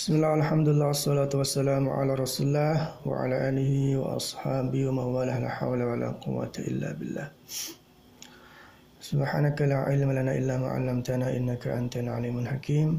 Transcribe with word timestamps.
بسم 0.00 0.16
الله 0.16 0.34
الحمد 0.40 0.68
لله 0.72 0.86
والصلاة 0.96 1.28
والسلام 1.28 1.84
على 1.92 2.12
رسول 2.16 2.46
الله 2.48 2.76
وعلى 3.04 3.36
آله 3.52 3.72
وأصحابه 4.00 4.80
ومن 4.88 5.06
والاه 5.12 5.38
لا 5.44 5.50
حول 5.60 5.76
ولا 5.76 6.16
قوة 6.24 6.56
إلا 6.56 6.96
بالله 6.96 7.28
سبحانك 8.96 9.60
لا 9.68 9.84
علم 9.84 10.08
لنا 10.08 10.32
إلا 10.40 10.56
ما 10.56 10.72
علمتنا 10.72 11.36
إنك 11.36 11.68
أنت 11.68 12.00
العليم 12.00 12.32
الحكيم 12.38 12.90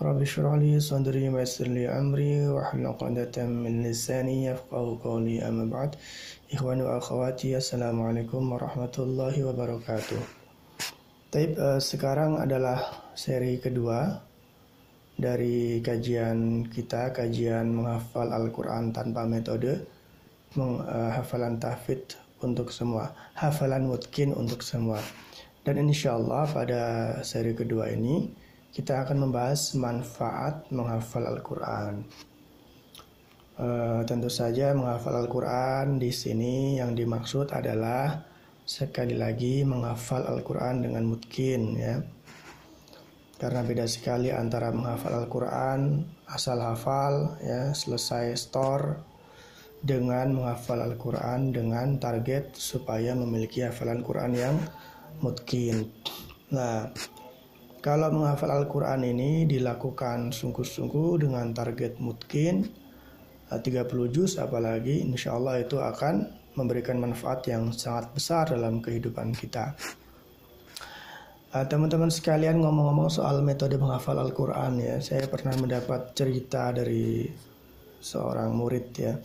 رب 0.00 0.20
اشرح 0.24 0.52
لي 0.64 0.80
صدري 0.80 1.28
ويسر 1.28 1.68
لي 1.68 1.92
أمري 1.92 2.48
واحلل 2.48 2.88
عقدة 2.88 3.36
من 3.44 3.84
لساني 3.84 4.48
يفقه 4.48 4.84
قولي 5.04 5.44
أما 5.44 5.68
بعد 5.68 5.90
إخواني 6.56 6.82
وأخواتي 6.88 7.60
السلام 7.60 8.00
عليكم 8.00 8.42
ورحمة 8.52 8.96
الله 8.96 9.34
وبركاته 9.44 10.20
طيب 11.36 11.52
sekarang 11.84 12.40
adalah 12.40 13.12
seri 13.12 13.60
kedua. 13.60 14.29
Dari 15.20 15.84
kajian 15.84 16.64
kita, 16.72 17.12
kajian 17.12 17.68
menghafal 17.68 18.32
Al-Quran 18.32 18.96
tanpa 18.96 19.28
metode, 19.28 19.84
menghafalan 20.56 21.54
uh, 21.56 21.60
tahfidz 21.60 22.16
untuk 22.40 22.72
semua, 22.72 23.12
hafalan 23.36 23.84
mutkin 23.84 24.32
untuk 24.32 24.64
semua. 24.64 24.98
Dan 25.60 25.76
insya 25.76 26.16
Allah 26.16 26.48
pada 26.48 26.82
seri 27.20 27.52
kedua 27.52 27.92
ini 27.92 28.32
kita 28.72 29.04
akan 29.04 29.28
membahas 29.28 29.76
manfaat 29.76 30.64
menghafal 30.72 31.28
Al-Quran. 31.28 32.08
Uh, 33.60 34.00
tentu 34.08 34.32
saja 34.32 34.72
menghafal 34.72 35.20
Al-Quran 35.20 36.00
di 36.00 36.08
sini 36.08 36.80
yang 36.80 36.96
dimaksud 36.96 37.52
adalah 37.52 38.24
sekali 38.64 39.20
lagi 39.20 39.68
menghafal 39.68 40.24
Al-Quran 40.24 40.88
dengan 40.88 41.04
mutkin 41.04 41.76
ya 41.76 42.00
karena 43.40 43.64
beda 43.64 43.88
sekali 43.88 44.28
antara 44.28 44.68
menghafal 44.68 45.24
Al-Quran 45.24 46.04
asal 46.28 46.60
hafal 46.60 47.40
ya 47.40 47.72
selesai 47.72 48.36
store 48.36 49.00
dengan 49.80 50.36
menghafal 50.36 50.84
Al-Quran 50.84 51.56
dengan 51.56 51.96
target 51.96 52.52
supaya 52.52 53.16
memiliki 53.16 53.64
hafalan 53.64 54.04
Quran 54.04 54.36
yang 54.36 54.56
mungkin. 55.24 55.88
Nah, 56.52 56.92
kalau 57.80 58.12
menghafal 58.12 58.52
Al-Quran 58.52 59.08
ini 59.08 59.48
dilakukan 59.48 60.36
sungguh-sungguh 60.36 61.24
dengan 61.24 61.56
target 61.56 61.96
mungkin 61.96 62.68
30 63.48 63.64
juz 64.12 64.36
apalagi 64.36 65.00
insya 65.00 65.34
Allah 65.34 65.64
itu 65.64 65.80
akan 65.80 66.28
memberikan 66.60 67.00
manfaat 67.00 67.48
yang 67.48 67.72
sangat 67.72 68.12
besar 68.12 68.52
dalam 68.52 68.84
kehidupan 68.84 69.32
kita. 69.32 69.74
Uh, 71.50 71.66
teman-teman 71.66 72.14
sekalian 72.14 72.62
ngomong-ngomong 72.62 73.10
soal 73.10 73.42
metode 73.42 73.74
menghafal 73.74 74.14
Al-Quran 74.22 74.78
ya, 74.78 75.02
saya 75.02 75.26
pernah 75.26 75.50
mendapat 75.58 76.14
cerita 76.14 76.70
dari 76.70 77.26
seorang 77.98 78.54
murid 78.54 78.86
ya, 78.94 79.18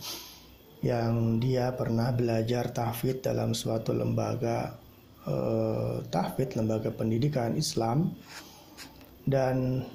yang 0.82 1.38
dia 1.38 1.70
pernah 1.78 2.10
belajar 2.10 2.74
tahfidz 2.74 3.22
dalam 3.22 3.54
suatu 3.54 3.94
lembaga 3.94 4.74
uh, 5.22 6.02
tahfidz, 6.10 6.58
lembaga 6.58 6.90
pendidikan 6.90 7.54
Islam, 7.54 8.10
dan 9.22 9.86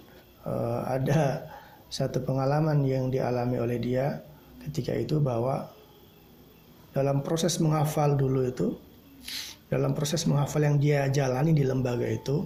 uh, 0.47 0.87
ada 0.87 1.52
satu 1.91 2.23
pengalaman 2.23 2.87
yang 2.87 3.11
dialami 3.11 3.59
oleh 3.59 3.75
dia 3.75 4.23
ketika 4.63 4.95
itu 4.95 5.19
bahwa 5.19 5.67
dalam 6.95 7.27
proses 7.27 7.59
menghafal 7.59 8.15
dulu 8.15 8.47
itu 8.47 8.71
dalam 9.72 9.95
proses 9.95 10.27
menghafal 10.27 10.67
yang 10.67 10.75
dia 10.75 11.08
jalani 11.08 11.55
di 11.55 11.64
lembaga 11.64 12.03
itu 12.03 12.44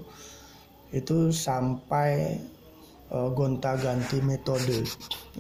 itu 0.93 1.33
sampai 1.33 2.37
uh, 3.09 3.33
gonta-ganti 3.33 4.21
metode 4.21 4.85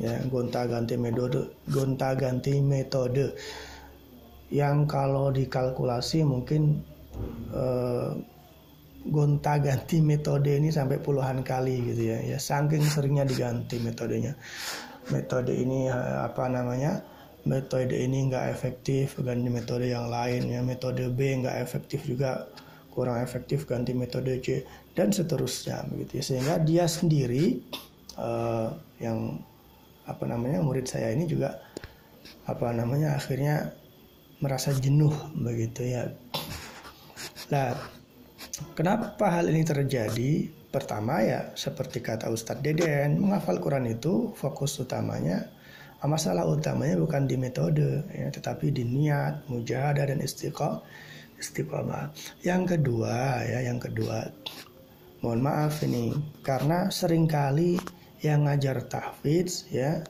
ya 0.01 0.17
gonta-ganti 0.25 0.97
metode 0.97 1.53
gonta-ganti 1.69 2.57
metode. 2.57 3.37
Yang 4.49 4.77
kalau 4.89 5.33
dikalkulasi 5.33 6.21
mungkin 6.21 6.81
uh, 7.53 8.13
gonta-ganti 9.05 10.01
metode 10.01 10.57
ini 10.57 10.73
sampai 10.73 10.97
puluhan 10.97 11.45
kali 11.45 11.93
gitu 11.93 12.13
ya. 12.13 12.17
Ya 12.21 12.37
saking 12.41 12.81
seringnya 12.81 13.29
diganti 13.29 13.77
metodenya. 13.77 14.33
Metode 15.13 15.53
ini 15.53 15.85
apa 15.93 16.49
namanya 16.49 17.05
metode 17.45 17.93
ini 17.93 18.29
nggak 18.29 18.51
efektif 18.51 19.17
ganti 19.21 19.49
metode 19.49 19.89
yang 19.89 20.09
lain 20.09 20.49
ya. 20.49 20.61
Metode 20.65 21.09
B 21.13 21.45
nggak 21.45 21.61
efektif 21.61 22.03
juga 22.05 22.49
kurang 22.95 23.19
efektif 23.19 23.67
ganti 23.67 23.91
metode 23.91 24.39
C 24.39 24.63
dan 24.95 25.11
seterusnya 25.11 25.83
begitu 25.91 26.19
ya. 26.19 26.23
sehingga 26.23 26.55
dia 26.63 26.87
sendiri 26.87 27.59
uh, 28.15 28.71
yang 29.03 29.43
apa 30.07 30.23
namanya 30.23 30.63
murid 30.63 30.87
saya 30.87 31.11
ini 31.11 31.27
juga 31.27 31.59
apa 32.47 32.71
namanya 32.71 33.19
akhirnya 33.19 33.75
merasa 34.39 34.71
jenuh 34.71 35.11
begitu 35.35 35.83
ya. 35.83 36.07
Nah 37.51 37.75
kenapa 38.77 39.27
hal 39.27 39.51
ini 39.51 39.67
terjadi? 39.67 40.47
Pertama 40.71 41.23
ya 41.23 41.55
seperti 41.55 42.03
kata 42.03 42.27
Ustadz 42.31 42.59
Deden 42.59 43.19
menghafal 43.19 43.63
Quran 43.63 43.87
itu 43.87 44.35
fokus 44.35 44.75
utamanya 44.79 45.47
masalah 46.03 46.43
utamanya 46.45 46.99
bukan 46.99 47.25
di 47.25 47.39
metode 47.39 48.03
ya, 48.11 48.27
tetapi 48.29 48.69
di 48.69 48.83
niat 48.83 49.47
mujahadah 49.47 50.11
dan 50.11 50.19
istiqomah 50.21 50.83
istiqomah 51.39 52.11
yang 52.45 52.63
kedua 52.63 53.43
ya 53.43 53.65
yang 53.65 53.79
kedua 53.79 54.27
mohon 55.25 55.41
maaf 55.41 55.81
ini 55.83 56.13
karena 56.45 56.87
sering 56.93 57.25
kali 57.25 57.81
yang 58.21 58.45
ngajar 58.45 58.85
tahfidz 58.85 59.67
ya 59.73 60.05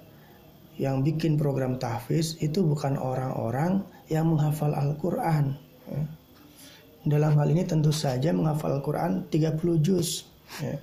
yang 0.76 1.02
bikin 1.02 1.40
program 1.40 1.80
tahfidz 1.80 2.38
itu 2.44 2.62
bukan 2.62 3.00
orang-orang 3.00 3.82
yang 4.12 4.28
menghafal 4.28 4.76
Al-Qur'an 4.76 5.56
ya. 5.88 6.04
dalam 7.08 7.34
hal 7.40 7.48
ini 7.50 7.64
tentu 7.64 7.96
saja 7.96 8.36
menghafal 8.36 8.78
Al-Qur'an 8.78 9.26
30 9.32 9.56
juz 9.82 10.28
ya. 10.60 10.78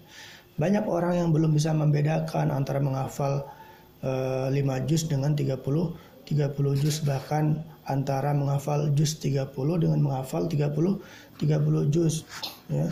banyak 0.57 0.85
orang 0.89 1.21
yang 1.23 1.29
belum 1.31 1.53
bisa 1.55 1.71
membedakan 1.77 2.51
antara 2.51 2.81
menghafal 2.81 3.47
5 4.03 4.51
eh, 4.51 4.83
juz 4.91 5.07
dengan 5.07 5.39
30 5.39 5.63
30 6.27 6.83
juz 6.83 7.03
bahkan 7.07 7.63
antara 7.87 8.35
menghafal 8.35 8.91
juz 8.95 9.19
30 9.19 9.51
dengan 9.79 10.01
menghafal 10.03 10.47
30 10.51 10.99
30 11.39 11.95
juz 11.95 12.27
ya. 12.71 12.91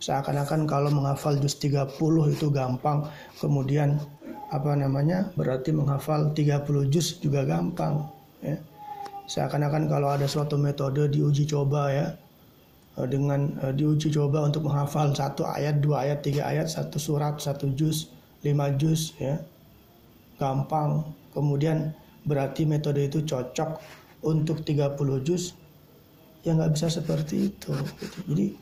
Seakan-akan 0.00 0.64
kalau 0.64 0.88
menghafal 0.88 1.36
juz 1.36 1.60
30 1.60 1.92
itu 2.32 2.48
gampang, 2.48 3.04
kemudian 3.36 4.00
apa 4.50 4.72
namanya? 4.74 5.28
berarti 5.36 5.70
menghafal 5.70 6.32
30 6.34 6.88
juz 6.90 7.20
juga 7.22 7.46
gampang 7.46 8.10
ya. 8.42 8.58
Seakan-akan 9.30 9.86
kalau 9.86 10.10
ada 10.10 10.26
suatu 10.26 10.58
metode 10.58 11.06
diuji 11.06 11.46
coba 11.46 11.94
ya 11.94 12.06
eh, 12.98 13.06
dengan 13.06 13.54
uh, 13.62 13.70
diuji 13.70 14.10
coba 14.10 14.42
untuk 14.42 14.66
menghafal 14.66 15.14
satu 15.14 15.46
ayat, 15.46 15.78
dua 15.78 16.02
ayat, 16.02 16.26
tiga 16.26 16.42
ayat, 16.50 16.66
satu 16.66 16.98
surat, 16.98 17.38
satu 17.38 17.70
juz, 17.78 18.10
lima 18.42 18.74
juz 18.74 19.14
ya 19.22 19.38
gampang, 20.40 21.04
kemudian 21.36 21.92
berarti 22.24 22.64
metode 22.64 23.04
itu 23.04 23.20
cocok 23.28 23.76
untuk 24.24 24.64
30 24.64 24.96
juz, 25.20 25.52
ya 26.40 26.56
nggak 26.56 26.72
bisa 26.72 26.88
seperti 26.88 27.52
itu. 27.52 27.76
Jadi 28.24 28.56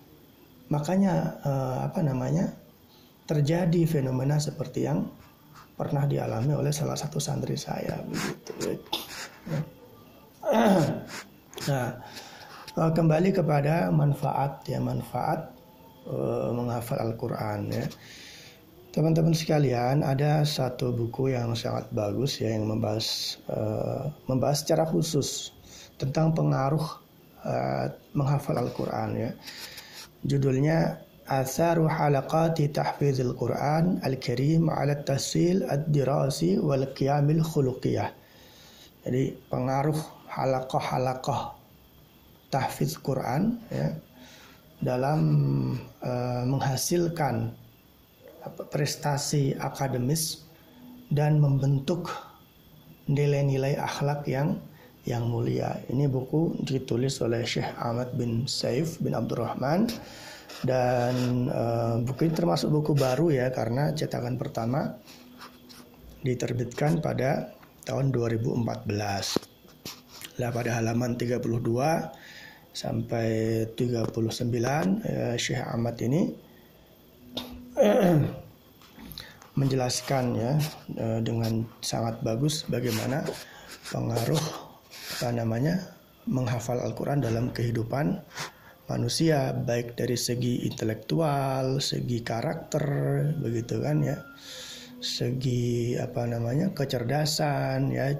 makanya 0.68 1.38
eh, 1.46 1.78
apa 1.86 2.02
namanya 2.02 2.50
terjadi 3.24 3.86
fenomena 3.86 4.42
seperti 4.42 4.88
yang 4.90 5.06
pernah 5.78 6.10
dialami 6.10 6.58
oleh 6.58 6.74
salah 6.74 6.98
satu 6.98 7.22
santri 7.22 7.54
saya 7.54 8.02
begitu. 8.02 8.52
Nah, 11.68 11.90
eh, 12.72 12.90
kembali 12.96 13.28
kepada 13.34 13.92
manfaat 13.92 14.64
ya 14.64 14.80
manfaat 14.80 15.52
eh, 16.08 16.48
menghafal 16.54 16.96
Al-Qur'an 16.96 17.68
ya. 17.68 17.84
Teman-teman 18.98 19.30
sekalian, 19.30 20.02
ada 20.02 20.42
satu 20.42 20.90
buku 20.90 21.30
yang 21.30 21.54
sangat 21.54 21.86
bagus 21.94 22.42
ya 22.42 22.50
yang 22.50 22.66
membahas 22.66 23.38
uh, 23.46 24.10
membahas 24.26 24.66
secara 24.66 24.90
khusus 24.90 25.54
tentang 26.02 26.34
pengaruh 26.34 26.82
uh, 27.46 27.94
menghafal 28.18 28.58
Al-Qur'an 28.58 29.14
ya. 29.14 29.30
Judulnya 30.26 30.98
Atharu 31.30 31.86
halaqati 31.86 32.74
tahfizil 32.74 33.38
Qur'an 33.38 34.02
al-Karim 34.02 34.66
ala 34.66 34.98
tahsil 34.98 35.62
ad-dirasi 35.70 36.58
wal 36.58 36.90
qiyamil 36.90 37.46
khuluqiyah. 37.46 38.10
Jadi 39.06 39.30
pengaruh 39.46 40.26
halaqah-halaqah 40.26 41.54
tahfiz 42.50 42.98
Quran 42.98 43.62
ya 43.70 43.94
dalam 44.82 45.22
uh, 46.02 46.42
menghasilkan 46.50 47.54
prestasi 48.68 49.56
akademis 49.56 50.44
dan 51.08 51.40
membentuk 51.40 52.12
nilai-nilai 53.08 53.80
akhlak 53.80 54.28
yang 54.28 54.60
yang 55.08 55.24
mulia. 55.24 55.80
Ini 55.88 56.04
buku 56.04 56.60
ditulis 56.68 57.16
oleh 57.24 57.40
Syekh 57.48 57.72
Ahmad 57.80 58.12
bin 58.12 58.44
Saif 58.44 59.00
bin 59.00 59.16
Abdurrahman 59.16 59.88
dan 60.68 61.48
uh, 61.48 61.96
buku 62.04 62.28
ini 62.28 62.34
termasuk 62.36 62.68
buku 62.68 62.92
baru 62.92 63.32
ya 63.32 63.48
karena 63.48 63.96
cetakan 63.96 64.36
pertama 64.36 65.00
diterbitkan 66.20 67.00
pada 67.00 67.56
tahun 67.88 68.12
2014. 68.12 68.68
Lah 70.38 70.50
pada 70.52 70.70
halaman 70.76 71.16
32 71.16 71.40
sampai 72.76 73.28
39 73.74 74.12
eh, 75.02 75.34
Syekh 75.34 75.62
Ahmad 75.66 75.98
ini 76.04 76.30
menjelaskan 79.60 80.24
ya 80.38 80.52
eh, 80.98 81.20
dengan 81.22 81.66
sangat 81.82 82.22
bagus 82.22 82.66
bagaimana 82.66 83.26
pengaruh 83.90 84.42
apa 85.18 85.34
namanya 85.34 85.98
menghafal 86.28 86.78
Al-Quran 86.78 87.24
dalam 87.24 87.50
kehidupan 87.50 88.20
manusia 88.88 89.52
baik 89.52 90.00
dari 90.00 90.16
segi 90.16 90.64
intelektual, 90.64 91.78
segi 91.78 92.24
karakter, 92.24 92.84
begitu 93.36 93.84
kan 93.84 94.00
ya, 94.00 94.16
segi 94.98 95.94
apa 96.00 96.24
namanya 96.24 96.72
kecerdasan 96.72 97.92
ya. 97.92 98.16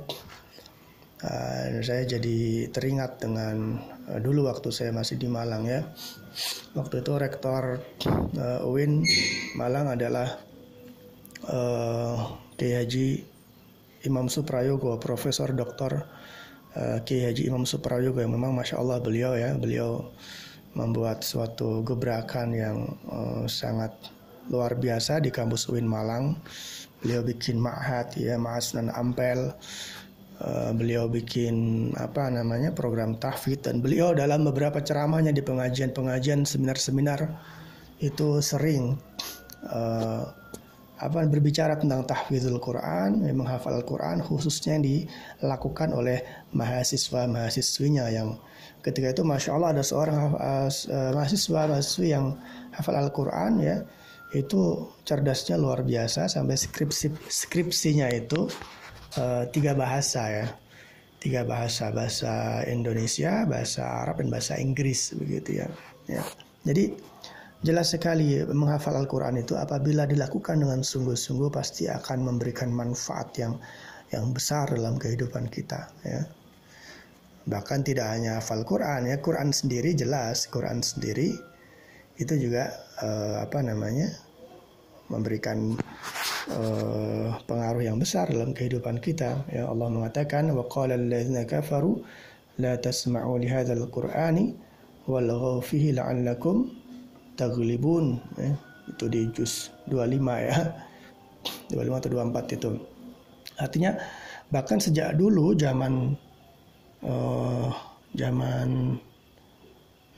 Uh, 1.19 1.83
saya 1.83 2.07
jadi 2.07 2.71
teringat 2.71 3.19
dengan 3.19 3.83
uh, 4.07 4.23
dulu 4.23 4.47
waktu 4.47 4.71
saya 4.71 4.95
masih 4.95 5.19
di 5.19 5.27
Malang 5.27 5.67
ya. 5.67 5.83
Waktu 6.77 7.03
itu 7.03 7.13
rektor 7.19 7.83
uh, 8.39 8.69
UIN 8.69 9.03
Malang 9.59 9.91
adalah 9.91 10.39
uh, 11.51 12.39
Kiai 12.55 12.85
Haji 12.85 13.09
Imam 14.07 14.31
Suprayogo, 14.31 14.95
Profesor 15.03 15.51
Dr. 15.51 16.07
Uh, 16.79 16.99
Kiai 17.03 17.31
Haji 17.31 17.51
Imam 17.51 17.67
Suprayogo 17.67 18.23
yang 18.23 18.35
memang 18.35 18.55
masya 18.55 18.79
Allah 18.79 19.03
beliau 19.03 19.35
ya, 19.35 19.55
beliau 19.59 20.15
membuat 20.79 21.27
suatu 21.27 21.83
gebrakan 21.83 22.55
yang 22.55 22.79
uh, 23.11 23.43
sangat 23.51 23.91
luar 24.47 24.79
biasa 24.79 25.19
di 25.19 25.35
kampus 25.35 25.67
UIN 25.67 25.89
Malang. 25.89 26.39
Beliau 26.99 27.23
bikin 27.23 27.63
ma'had 27.63 28.15
ya, 28.19 28.35
dan 28.75 28.91
Ampel. 28.91 29.55
Uh, 30.39 30.71
beliau 30.71 31.11
bikin 31.11 31.91
apa 31.99 32.31
namanya 32.31 32.71
program 32.71 33.19
tahfidz. 33.19 33.67
Dan 33.67 33.83
beliau 33.83 34.15
dalam 34.15 34.47
beberapa 34.47 34.79
ceramahnya 34.79 35.35
di 35.35 35.43
pengajian-pengajian 35.43 36.47
seminar-seminar 36.47 37.27
itu 37.99 38.39
sering 38.39 38.95
uh, 39.67 40.23
apa 40.99 41.27
berbicara 41.27 41.75
tentang 41.75 42.07
tahfidzul 42.07 42.63
Quran, 42.63 43.27
menghafal 43.35 43.83
Al-Quran 43.83 44.23
khususnya 44.23 44.79
yang 44.79 44.87
dilakukan 44.87 45.91
oleh 45.91 46.23
mahasiswa-mahasiswinya 46.55 48.07
yang 48.11 48.39
ketika 48.83 49.11
itu 49.11 49.27
masya 49.27 49.59
Allah 49.59 49.75
ada 49.75 49.83
seorang 49.83 50.39
uh, 50.39 50.71
mahasiswa 51.19 51.67
mahasiswi 51.67 52.15
yang 52.15 52.39
hafal 52.71 52.95
Al-Quran 52.95 53.59
ya. 53.59 53.83
Itu 54.31 54.95
cerdasnya 55.03 55.59
luar 55.59 55.83
biasa 55.83 56.31
sampai 56.31 56.55
skripsi 56.55 57.27
skripsinya 57.27 58.07
itu 58.15 58.47
uh, 59.17 59.49
tiga 59.49 59.73
bahasa 59.73 60.23
ya 60.29 60.47
tiga 61.19 61.47
bahasa 61.49 61.89
bahasa 61.95 62.63
Indonesia 62.69 63.49
bahasa 63.49 63.87
Arab 64.05 64.21
dan 64.21 64.29
bahasa 64.29 64.61
Inggris 64.61 65.17
begitu 65.17 65.65
ya 65.65 65.69
ya 66.11 66.23
jadi 66.69 66.93
Jelas 67.59 67.91
sekali 67.91 68.39
menghafal 68.47 68.95
Al-Quran 68.95 69.43
itu 69.43 69.59
apabila 69.59 70.07
dilakukan 70.07 70.63
dengan 70.63 70.87
sungguh-sungguh 70.87 71.51
pasti 71.51 71.91
akan 71.91 72.31
memberikan 72.31 72.71
manfaat 72.71 73.35
yang 73.35 73.59
yang 74.15 74.31
besar 74.31 74.71
dalam 74.71 74.95
kehidupan 74.95 75.51
kita. 75.51 75.91
Ya. 76.07 76.23
Bahkan 77.51 77.83
tidak 77.83 78.15
hanya 78.15 78.39
hafal 78.39 78.63
Quran 78.63 79.11
ya, 79.11 79.19
Quran 79.19 79.51
sendiri 79.51 79.91
jelas, 79.91 80.47
Quran 80.47 80.87
sendiri 80.87 81.35
itu 82.15 82.35
juga 82.39 82.71
uh, 83.03 83.43
apa 83.43 83.59
namanya 83.59 84.07
memberikan 85.11 85.75
uh, 86.53 87.37
pengaruh 87.45 87.85
yang 87.85 87.97
besar 88.01 88.29
dalam 88.29 88.57
kehidupan 88.57 89.01
kita. 89.01 89.45
Ya 89.53 89.69
Allah 89.69 89.89
mengatakan 89.93 90.51
wa 90.53 90.65
qala 90.67 90.97
alladziina 90.97 91.45
kafaru 91.45 92.01
la 92.59 92.77
tasma'u 92.77 93.39
li 93.39 93.49
hadzal 93.49 93.87
qur'ani 93.89 94.53
walghaw 95.09 95.65
fihi 95.65 95.97
la'allakum 95.97 96.69
eh, 97.39 98.55
itu 98.91 99.05
di 99.09 99.21
juz 99.33 99.71
25 99.87 100.49
ya. 100.49 100.57
25 101.73 102.01
atau 102.01 102.11
24 102.11 102.57
itu. 102.59 102.71
Artinya 103.59 103.91
bahkan 104.49 104.81
sejak 104.81 105.15
dulu 105.15 105.55
zaman 105.55 106.17
uh, 107.05 107.71
zaman 108.17 108.97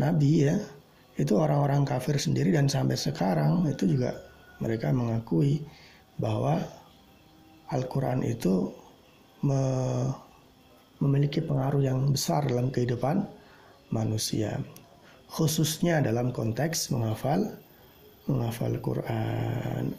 Nabi 0.01 0.49
ya 0.49 0.57
itu 1.21 1.37
orang-orang 1.37 1.85
kafir 1.85 2.17
sendiri 2.17 2.55
dan 2.55 2.71
sampai 2.71 2.97
sekarang 2.97 3.69
itu 3.69 3.85
juga 3.85 4.17
mereka 4.63 4.89
mengakui 4.89 5.61
bahwa 6.21 6.61
Al-Quran 7.73 8.21
itu 8.23 8.71
me 9.41 9.63
memiliki 11.01 11.41
pengaruh 11.41 11.81
yang 11.81 12.13
besar 12.13 12.45
dalam 12.45 12.69
kehidupan 12.69 13.25
manusia 13.89 14.61
khususnya 15.31 16.03
dalam 16.03 16.35
konteks 16.35 16.91
menghafal 16.91 17.55
menghafal 18.27 18.75
Quran. 18.83 19.95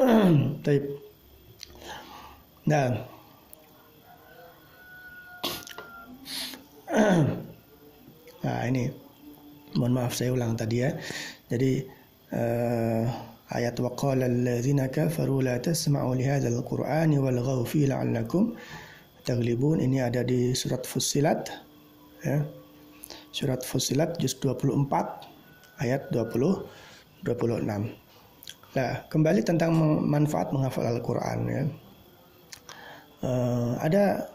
Taib. 0.64 0.84
Nah, 2.70 3.04
nah 8.46 8.60
ini 8.70 8.90
mohon 9.74 9.92
maaf 9.94 10.14
saya 10.14 10.30
ulang 10.34 10.54
tadi 10.54 10.86
ya. 10.86 10.94
Jadi 11.50 11.82
uh, 12.30 13.04
ayat 13.50 13.76
waqala 13.82 14.30
alladzina 14.30 14.86
kafaru 14.90 15.42
la 15.42 15.58
tasma'u 15.58 16.14
li 16.14 16.24
hadzal 16.26 16.62
qur'ani 16.62 17.18
walghaw 17.18 17.66
fi 17.66 17.86
la'allakum 17.90 18.54
taglibun 19.26 19.82
ini 19.82 19.98
ada 20.00 20.22
di 20.22 20.54
surat 20.54 20.86
Fussilat 20.86 21.50
ya 22.22 22.46
Surat 23.30 23.62
Fusilat 23.62 24.18
juz 24.18 24.34
24 24.42 24.90
ayat 25.82 26.10
20 26.10 26.66
26. 27.22 27.90
Nah, 28.70 28.92
kembali 29.12 29.40
tentang 29.44 29.76
manfaat 30.06 30.54
menghafal 30.54 30.88
Al-Qur'an 30.88 31.40
ya. 31.44 31.62
Uh, 33.20 33.76
ada 33.76 34.32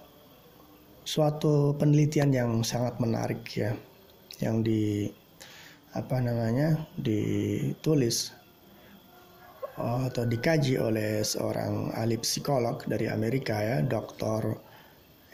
suatu 1.01 1.73
penelitian 1.81 2.29
yang 2.29 2.51
sangat 2.61 3.01
menarik 3.01 3.41
ya 3.49 3.73
yang 4.37 4.61
di 4.61 5.09
apa 5.97 6.21
namanya 6.21 6.85
ditulis 6.93 8.29
atau 9.75 10.23
dikaji 10.23 10.79
oleh 10.79 11.19
seorang 11.19 11.91
ahli 11.99 12.15
psikolog 12.19 12.79
dari 12.87 13.11
Amerika 13.11 13.59
ya 13.59 13.77
Dr. 13.83 14.55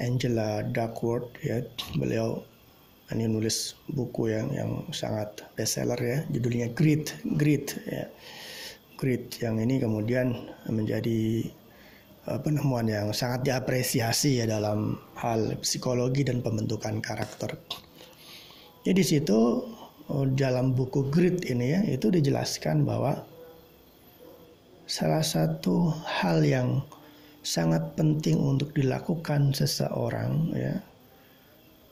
Angela 0.02 0.66
Duckworth 0.66 1.30
ya 1.46 1.62
beliau 1.94 2.42
ini 3.14 3.30
nulis 3.30 3.78
buku 3.92 4.34
yang 4.34 4.50
yang 4.50 4.72
sangat 4.90 5.46
bestseller 5.54 6.00
ya 6.00 6.18
judulnya 6.34 6.74
Grit 6.74 7.14
Grit 7.38 7.78
ya 7.86 8.10
Grit 8.98 9.38
yang 9.46 9.62
ini 9.62 9.78
kemudian 9.78 10.34
menjadi 10.66 11.46
penemuan 12.22 12.86
yang 12.86 13.10
sangat 13.18 13.50
diapresiasi 13.50 14.42
ya 14.42 14.46
dalam 14.46 15.02
hal 15.18 15.58
psikologi 15.66 16.22
dan 16.22 16.46
pembentukan 16.46 17.02
karakter. 17.02 17.58
Jadi 18.86 18.94
di 18.98 19.06
situ 19.06 19.66
uh, 20.10 20.26
dalam 20.38 20.78
buku 20.78 21.10
Grit 21.10 21.46
ini 21.50 21.66
ya 21.74 21.82
itu 21.86 22.14
dijelaskan 22.14 22.86
bahwa 22.86 23.26
salah 24.92 25.24
satu 25.24 25.88
hal 26.04 26.44
yang 26.44 26.84
sangat 27.48 27.96
penting 27.96 28.36
untuk 28.36 28.76
dilakukan 28.76 29.56
seseorang 29.56 30.52
ya 30.52 30.76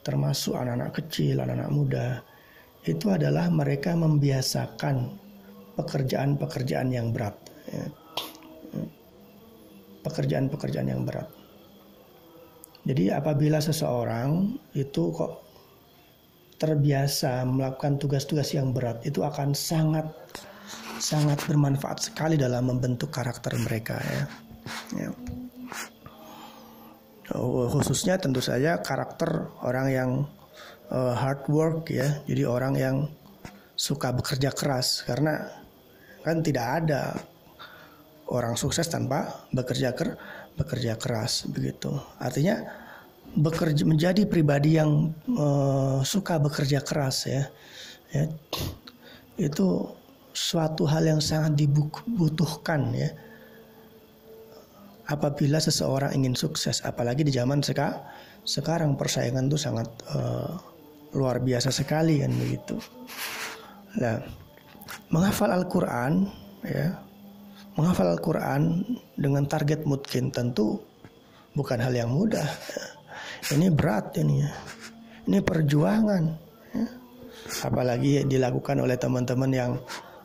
termasuk 0.04 0.56
anak-anak 0.56 0.96
kecil, 0.96 1.44
anak-anak 1.44 1.72
muda, 1.72 2.08
itu 2.88 3.12
adalah 3.12 3.52
mereka 3.52 3.92
membiasakan 3.92 5.12
pekerjaan-pekerjaan 5.76 6.88
yang 6.88 7.12
berat. 7.12 7.36
Ya. 7.68 7.84
Pekerjaan-pekerjaan 10.00 10.88
yang 10.88 11.04
berat. 11.04 11.28
Jadi 12.88 13.12
apabila 13.12 13.60
seseorang 13.60 14.56
itu 14.72 15.12
kok 15.12 15.44
terbiasa 16.56 17.44
melakukan 17.44 18.00
tugas-tugas 18.00 18.56
yang 18.56 18.72
berat, 18.72 19.04
itu 19.04 19.20
akan 19.20 19.52
sangat 19.52 20.08
sangat 21.00 21.40
bermanfaat 21.48 22.12
sekali 22.12 22.36
dalam 22.36 22.68
membentuk 22.68 23.08
karakter 23.08 23.56
mereka 23.56 23.96
ya. 24.04 24.22
ya. 25.00 25.08
Oh, 27.34 27.70
khususnya 27.72 28.20
tentu 28.20 28.42
saja 28.44 28.82
karakter 28.84 29.48
orang 29.64 29.86
yang 29.88 30.10
uh, 30.92 31.14
hard 31.16 31.46
work 31.48 31.88
ya. 31.88 32.20
Jadi 32.28 32.42
orang 32.44 32.74
yang 32.76 32.96
suka 33.78 34.12
bekerja 34.12 34.52
keras. 34.52 35.06
Karena 35.08 35.48
kan 36.20 36.44
tidak 36.44 36.84
ada 36.84 37.16
orang 38.28 38.54
sukses 38.60 38.86
tanpa 38.86 39.48
bekerja 39.56 39.96
ker 39.96 40.20
bekerja 40.58 41.00
keras 41.00 41.48
begitu. 41.48 41.96
Artinya 42.20 42.60
bekerja 43.30 43.86
menjadi 43.86 44.26
pribadi 44.26 44.76
yang 44.76 45.14
uh, 45.32 46.02
suka 46.02 46.36
bekerja 46.42 46.82
keras 46.82 47.30
ya, 47.30 47.46
ya. 48.10 48.26
Itu 49.38 49.96
suatu 50.50 50.82
hal 50.82 51.06
yang 51.06 51.22
sangat 51.22 51.54
dibutuhkan 51.54 52.90
ya 52.90 53.14
apabila 55.10 55.58
seseorang 55.58 56.14
ingin 56.14 56.38
sukses, 56.38 56.82
apalagi 56.86 57.26
di 57.26 57.34
zaman 57.34 57.62
seka, 57.62 57.98
sekarang 58.46 58.94
persaingan 58.94 59.50
itu 59.50 59.58
sangat 59.58 59.90
uh, 60.14 60.54
luar 61.14 61.42
biasa 61.42 61.74
sekali 61.74 62.22
kan 62.22 62.30
begitu. 62.30 62.78
Nah, 63.98 64.22
menghafal 65.10 65.50
Al-Quran 65.50 66.30
ya, 66.62 66.94
menghafal 67.74 68.14
Al-Quran 68.14 68.86
dengan 69.18 69.46
target 69.50 69.82
mungkin 69.82 70.30
tentu 70.30 70.78
bukan 71.58 71.78
hal 71.82 71.94
yang 71.94 72.14
mudah. 72.14 72.46
Ini 73.54 73.66
berat 73.74 74.14
ini 74.22 74.46
ya. 74.46 74.50
Ini 75.26 75.38
perjuangan. 75.42 76.22
Ya. 76.70 76.86
Apalagi 77.66 78.22
dilakukan 78.30 78.78
oleh 78.78 78.94
teman-teman 78.94 79.50
yang 79.50 79.72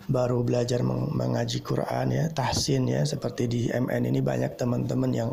baru 0.06 0.46
belajar 0.46 0.86
mengaji 0.86 1.66
Quran 1.66 2.14
ya, 2.14 2.26
tahsin 2.30 2.86
ya, 2.86 3.02
seperti 3.06 3.44
di 3.50 3.62
MN 3.70 4.06
ini 4.06 4.22
banyak 4.22 4.54
teman-teman 4.54 5.12
yang 5.12 5.32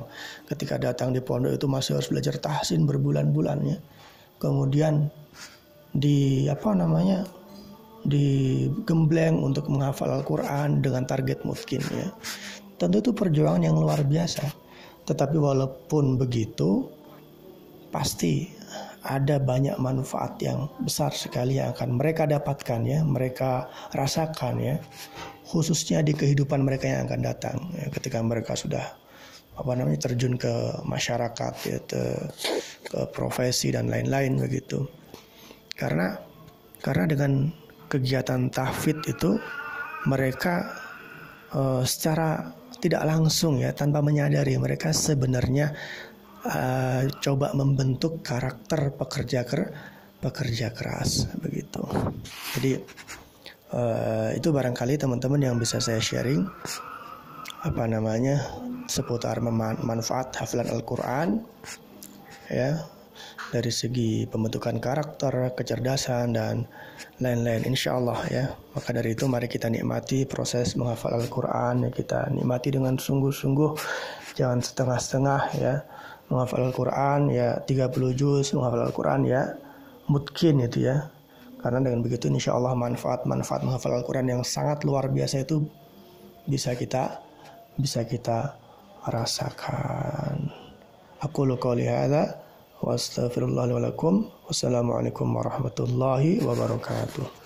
ketika 0.49 0.81
datang 0.81 1.13
di 1.13 1.21
pondok 1.21 1.53
itu 1.53 1.67
masih 1.69 2.01
harus 2.01 2.09
belajar 2.09 2.41
tahsin 2.41 2.89
berbulan-bulan 2.89 3.59
ya. 3.69 3.79
Kemudian 4.41 5.13
di 5.93 6.49
apa 6.49 6.73
namanya? 6.73 7.25
digembleng 8.03 9.39
untuk 9.39 9.71
menghafal 9.71 10.11
Al-Quran 10.11 10.83
dengan 10.83 11.07
target 11.07 11.47
mungkin 11.47 11.83
ya. 11.95 12.11
Tentu 12.75 12.99
itu 12.99 13.11
perjuangan 13.15 13.63
yang 13.63 13.79
luar 13.79 14.03
biasa. 14.03 14.43
Tetapi 15.07 15.39
walaupun 15.39 16.19
begitu, 16.19 16.91
pasti 17.95 18.51
ada 19.03 19.43
banyak 19.43 19.75
manfaat 19.83 20.39
yang 20.39 20.71
besar 20.83 21.11
sekali 21.11 21.59
yang 21.59 21.75
akan 21.75 21.99
mereka 21.99 22.27
dapatkan 22.27 22.81
ya, 22.87 23.03
mereka 23.03 23.67
rasakan 23.95 24.63
ya, 24.63 24.77
khususnya 25.47 26.03
di 26.07 26.15
kehidupan 26.15 26.63
mereka 26.63 26.87
yang 26.87 27.11
akan 27.11 27.21
datang 27.23 27.57
ya, 27.75 27.91
ketika 27.91 28.23
mereka 28.23 28.55
sudah 28.55 28.95
apa 29.53 29.73
namanya 29.77 30.09
terjun 30.09 30.39
ke 30.39 30.53
masyarakat 30.87 31.55
ya, 31.69 31.79
ke, 31.85 32.03
ke 32.89 33.01
profesi 33.11 33.75
dan 33.75 33.91
lain-lain 33.91 34.39
begitu. 34.39 34.87
Karena 35.75 36.15
karena 36.79 37.05
dengan 37.11 37.33
kegiatan 37.91 38.49
tahfid 38.49 39.03
itu 39.07 39.37
mereka 40.09 40.73
uh, 41.55 41.83
secara 41.85 42.55
tidak 42.83 43.07
langsung 43.07 43.63
ya 43.63 43.71
tanpa 43.71 44.03
menyadari 44.03 44.59
mereka 44.59 44.91
sebenarnya 44.91 45.71
uh, 46.47 47.03
coba 47.23 47.55
membentuk 47.55 48.23
karakter 48.23 48.95
pekerja 48.95 49.47
ker 49.47 49.73
pekerja 50.23 50.71
keras 50.71 51.27
begitu. 51.43 51.83
Jadi 52.55 52.79
uh, 53.75 54.31
itu 54.35 54.49
barangkali 54.55 54.95
teman-teman 54.99 55.43
yang 55.43 55.57
bisa 55.59 55.83
saya 55.83 55.99
sharing 55.99 56.47
apa 57.63 57.87
namanya 57.87 58.43
seputar 58.91 59.39
manfaat 59.83 60.35
hafalan 60.35 60.71
Al-Qur'an 60.71 61.43
ya 62.51 62.83
dari 63.53 63.69
segi 63.69 64.25
pembentukan 64.27 64.81
karakter, 64.81 65.53
kecerdasan 65.53 66.33
dan 66.33 66.65
lain-lain 67.21 67.69
insya 67.69 67.95
Allah 67.95 68.19
ya 68.27 68.45
maka 68.75 68.91
dari 68.91 69.15
itu 69.15 69.29
mari 69.31 69.47
kita 69.47 69.71
nikmati 69.71 70.27
proses 70.27 70.75
menghafal 70.75 71.15
Al-Quran 71.15 71.87
ya 71.87 71.91
kita 71.95 72.33
nikmati 72.35 72.75
dengan 72.75 72.99
sungguh-sungguh 72.99 73.79
jangan 74.35 74.59
setengah-setengah 74.59 75.41
ya 75.61 75.75
menghafal 76.33 76.65
Al-Quran 76.73 77.29
ya 77.29 77.61
30 77.69 77.93
juz 78.17 78.57
menghafal 78.57 78.89
Al-Quran 78.89 79.29
ya 79.29 79.53
mungkin 80.09 80.65
itu 80.65 80.89
ya. 80.89 81.13
Karena 81.61 81.79
dengan 81.79 82.03
begitu 82.03 82.27
insya 82.27 82.59
Allah 82.59 82.75
manfaat-manfaat 82.75 83.63
menghafal 83.63 83.95
Al-Quran 84.01 84.27
yang 84.33 84.43
sangat 84.43 84.83
luar 84.83 85.13
biasa 85.13 85.45
itu 85.45 85.63
bisa 86.49 86.75
kita 86.75 87.23
bisa 87.77 88.03
kita 88.09 88.59
rasakan. 89.07 90.51
Aku 91.23 91.47
qouli 91.55 91.87
hadza 91.87 92.43
wa 92.83 92.99
astaghfirullah 92.99 93.71
wassalamualaikum 94.51 95.27
warahmatullahi 95.39 96.43
wabarakatuh 96.43 97.42